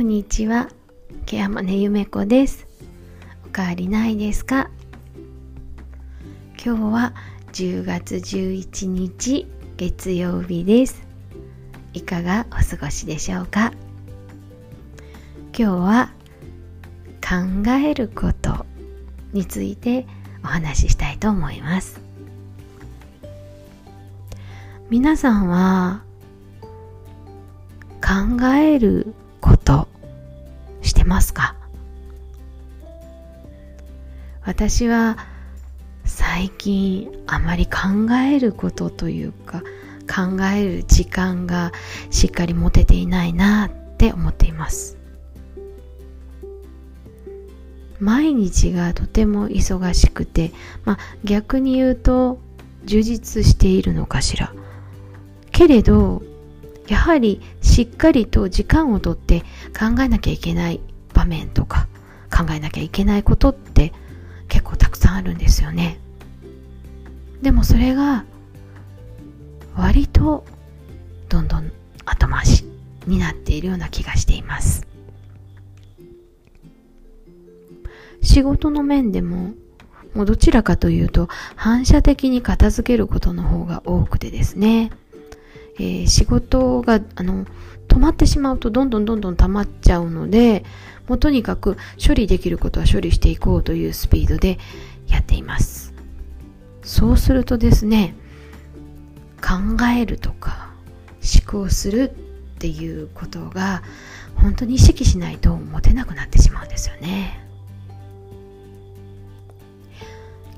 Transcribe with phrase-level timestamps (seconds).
[0.00, 0.70] こんにちは。
[1.26, 2.66] ケ山根ゆめ子です。
[3.44, 4.70] おかわりないですか？
[6.56, 7.12] 今日は
[7.52, 9.46] 10月11日
[9.76, 11.06] 月曜日です。
[11.92, 13.74] いかがお過ごしでしょうか？
[15.52, 16.12] 今日は
[17.20, 18.64] 考えること
[19.34, 20.06] について
[20.42, 22.00] お話ししたいと思います。
[24.88, 26.04] 皆さんは
[28.02, 29.14] 考える
[31.04, 31.54] ますか？
[34.42, 35.18] 私は
[36.04, 39.62] 最近あまり考えることというか
[40.08, 41.72] 考える時間が
[42.10, 44.96] しっかり持てていないなって思っています。
[48.00, 50.52] 毎日がとても忙しくて、
[50.86, 52.40] まあ、逆に言うと
[52.86, 54.54] 充実しているのかしら。
[55.52, 56.22] けれど
[56.88, 59.42] やはりしっかりと時間をとって
[59.78, 60.80] 考えなきゃいけない。
[61.20, 61.86] 場面とか
[62.34, 63.92] 考えなきゃいけないことって
[64.48, 66.00] 結構たくさんあるんですよね。
[67.42, 68.24] でもそれが
[69.76, 70.44] 割と
[71.28, 71.72] どんどん
[72.04, 72.64] 後回し
[73.06, 74.86] になっているような気がしています。
[78.22, 79.52] 仕事の面でも
[80.14, 84.90] もうどちらかというと反射的に片付けることの方が多くてですね。
[85.78, 87.46] えー、仕事があの
[87.90, 90.64] 止まってしまうとどんどんどんどん溜まっちゃうので
[91.08, 94.58] もうとにかく処理できることは処理していこうというスピードで
[95.08, 95.92] やっています。
[96.82, 98.14] そうするとですね
[99.42, 100.70] 考えるとか
[101.44, 103.82] 思考するっていうことが
[104.36, 107.44] 本当に意識しないと持てなくなってしまうんですよね。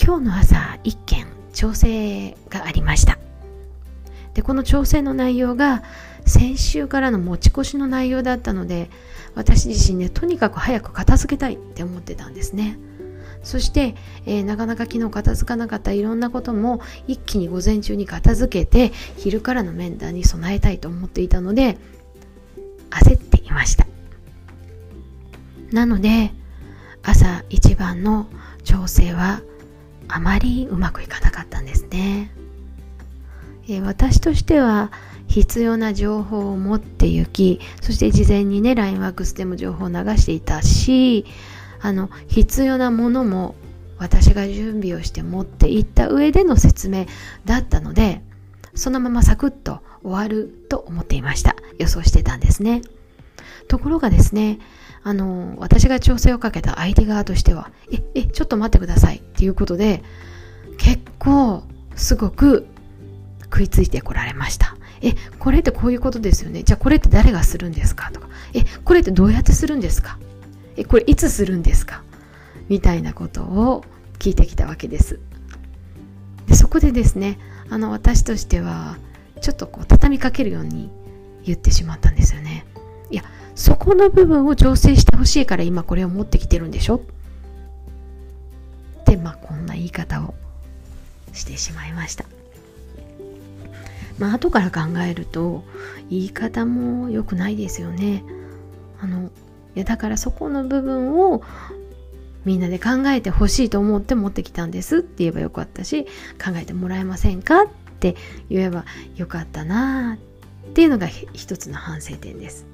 [0.00, 3.18] 今日の朝一件調整がありました。
[4.36, 5.82] でこの調整の内容が
[6.26, 8.90] 先週からの持ち越しの内容だったので
[9.34, 12.78] 私自身ねとにかく早く片付けたいって思ってたんですね。
[13.42, 13.94] そして、
[14.26, 21.78] えー、なかなか昨日片付かなかったいろんなことも一気に午前中に片付けて昼からの面談に備えたいと思っていたので
[22.90, 23.86] 焦っていました。
[25.72, 26.34] なので
[27.02, 28.26] 朝一番の
[28.64, 29.40] 調整は
[30.08, 32.30] あまりうまくいかなかったんですね。
[33.68, 34.92] え私としては
[35.28, 41.26] 必要な情報を持って行きそして事前にね LINE ワークスでも情報を流していたし
[41.80, 43.54] あの必要なものも
[43.98, 47.06] 私が準備をして持っていった上での説明
[47.44, 48.22] だったので
[48.74, 51.56] そのままサクッと終わると思っていました。
[51.78, 52.82] 予想してたんですね。
[53.68, 54.58] ところがですね
[55.02, 60.02] あの私が調整をかけた相手側としてはええちょっと待ってくださいっていうことで
[60.78, 61.64] 結構
[61.96, 62.66] すごく
[63.50, 64.76] 食いついてこられました。
[65.02, 66.62] え、これってこういうことですよね。
[66.62, 68.10] じゃあこれって誰がするんですか？
[68.12, 68.28] とか。
[68.54, 70.18] え、これってどうやってするんですか？
[70.76, 72.02] え、これいつするんですか？
[72.68, 73.84] みたいなことを
[74.18, 75.20] 聞いてきたわけです。
[76.46, 78.96] でそこでですね、あの私としては
[79.40, 80.90] ちょっとこう畳みかけるように
[81.44, 82.64] 言ってしまったんですよね。
[83.10, 83.22] いや、
[83.54, 86.96] そこの部分を調整してほしいから今これを持ってきてるんでしょ？
[86.96, 87.00] っ
[89.04, 90.34] て、まあこんな言い方を
[91.32, 92.24] してしまいました。
[94.18, 95.64] まあ後から考えると
[96.10, 98.24] 言い方も良くないですよね。
[99.00, 99.30] あの
[99.74, 101.42] いやだからそこの部分を
[102.46, 106.04] みんなで考えてほしいと思って持ってきたんですって言えばよかったし
[106.42, 107.66] 考えてもらえませんかっ
[108.00, 108.16] て
[108.48, 108.84] 言えば
[109.16, 112.66] よかったなっていうのが一つの反省点です。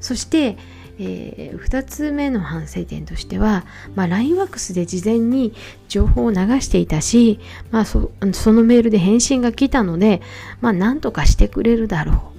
[0.00, 0.56] そして
[0.98, 3.64] えー、2つ目の反省点としては、
[3.94, 5.52] まあ、LINEWAX で事前に
[5.88, 7.40] 情報を流していたし、
[7.70, 10.22] まあそ、そのメールで返信が来たので、
[10.60, 12.32] まあ、なんとかしてくれるだろ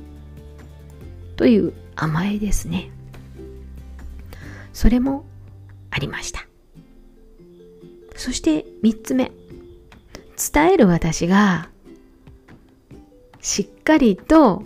[1.33, 2.91] うという甘えですね。
[4.72, 5.25] それも
[5.91, 6.45] ありました。
[8.16, 9.31] そして3つ目。
[10.53, 11.69] 伝える私が
[13.42, 14.63] しっかりと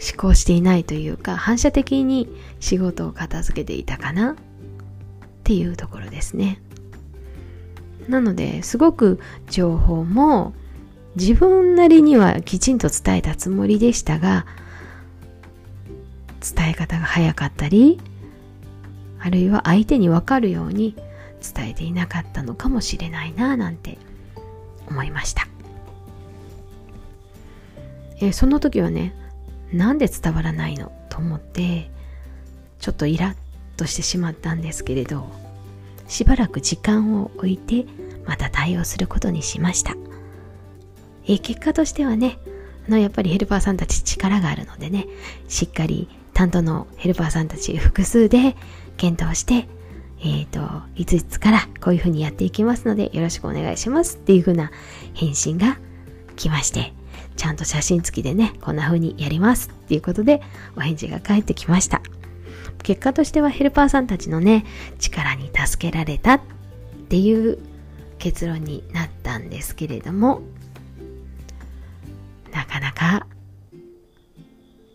[0.00, 2.28] 思考していないというか反射的に
[2.60, 4.32] 仕事を片付けていたかな？
[4.32, 4.36] っ
[5.44, 6.60] ていうところですね。
[8.08, 10.54] なのですごく情報も
[11.16, 14.46] 自分なりにはきちんと伝えたつもりでしたが
[16.40, 18.00] 伝え方が早かったり
[19.18, 20.94] あるいは相手に分かるように
[21.54, 23.98] 伝えていなかったのかもしれないななんて
[24.88, 25.48] 思いました。
[28.20, 29.14] えその時はね
[29.72, 30.92] なんで伝わらないの？
[31.08, 31.90] と思って
[32.80, 35.28] ちょっとイラッとしてしまったんですけれど
[36.06, 37.86] しばらく時間を置いて
[38.26, 39.96] また対応することにしました。
[41.26, 42.38] え結果としてはね
[42.86, 45.06] あのやっぱりヘルパーさんたち力があるのでね
[45.48, 48.56] しっかり担当のヘルパーさんたち複数で
[48.96, 49.68] 検討して、
[50.20, 50.60] えっ、ー、と、
[50.94, 54.70] いついつからこういうふうにやっていきますのでよろしくお願いしますっていうふうな
[55.14, 55.78] 返信が
[56.36, 56.92] 来まして、
[57.38, 60.42] ちゃんと写真付きでね、こんな風にやりますっていうことで
[60.76, 62.02] お返事が返ってきました。
[62.82, 64.66] 結果としてはヘルパーさんたちのね、
[64.98, 66.40] 力に助けられたっ
[67.08, 67.58] ていう
[68.18, 70.42] 結論になったんですけれども、
[72.52, 73.26] なかなか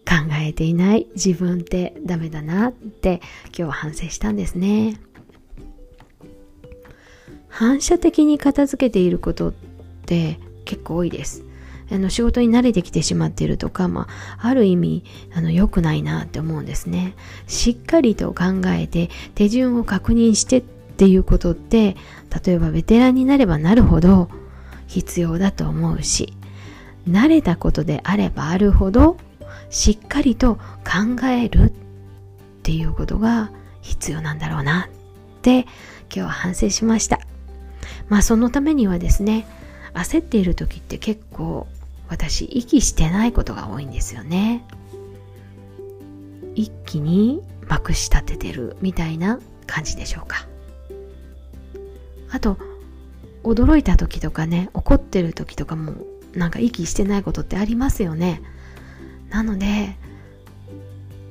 [0.06, 5.00] 考えていない自分ってダメだなって今日は反省したんですね。
[7.48, 9.54] 反射的に片付けていることっ
[10.06, 11.46] て結構多いです。
[11.94, 14.08] あの仕事に慣れてきてしまっているとか、ま
[14.40, 15.04] あ、ある意味
[15.34, 17.14] あの良くないなって思うんですね。
[17.48, 21.96] しっかりと考えて手順を確認してっていうことって
[22.46, 24.30] 例えばベテランになればなるほど
[24.88, 26.34] 必要だと思うし
[27.08, 29.18] 慣れたことであればあるほど
[29.70, 31.74] しっかりと考えるっ
[32.64, 33.52] ていうことが
[33.82, 35.68] 必要なんだろうなって今
[36.10, 37.20] 日は反省しました。
[38.08, 39.46] まあそのためにはですね
[39.94, 41.68] 焦っている時って結構
[42.14, 44.64] 私息してないことが多いんですよね。
[46.54, 50.48] 一気にまくし立ててるみたいな感じでしょうか。
[52.30, 52.60] あと
[53.44, 55.96] 驚いた時とかね怒ってる時とかも
[56.36, 58.44] なんか息してないことってありますよね。
[59.32, 59.96] なので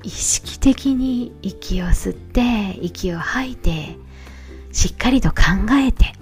[0.02, 3.96] 意識的に息を吸って息を吐いて
[4.72, 5.36] しっかりと考
[5.74, 6.12] えて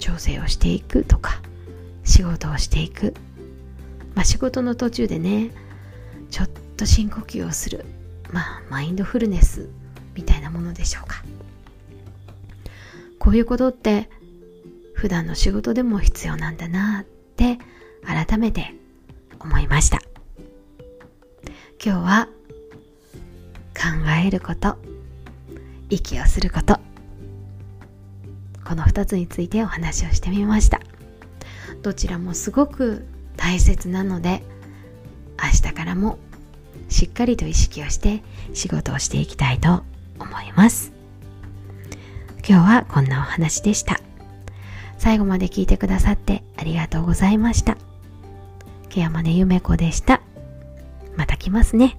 [0.00, 1.40] 調整をしていくとか。
[2.10, 3.14] 仕事をしていく、
[4.14, 5.52] まあ、仕事の途中でね
[6.30, 7.84] ちょっと深呼吸をする。
[8.32, 9.68] まあマインドフルネス
[10.14, 11.22] みたいなものでしょうか。
[13.18, 14.08] こういうことって
[14.94, 17.04] 普段の仕事でも必要なんだなっ
[17.36, 17.58] て
[18.04, 18.74] 改めて
[19.38, 20.00] 思いました。
[21.84, 22.28] 今日は
[23.74, 24.76] 考えること
[25.88, 26.78] 息をすること。
[28.64, 30.80] この2つについてお話をしてみました。
[31.82, 33.06] どちらもすごく
[33.36, 34.42] 大切なので
[35.42, 36.18] 明日からも
[36.88, 38.22] しっかりと意識をして
[38.52, 39.82] 仕事をしていきたいと
[40.18, 40.92] 思います。
[42.46, 44.00] 今日はこんなお話でした。
[44.98, 47.78] 最後まで聞いてくださってありがとうございました。
[48.88, 50.20] ケアマネゆめこでした。
[51.16, 51.96] また来ますね。